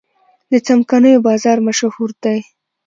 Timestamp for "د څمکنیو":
0.51-1.23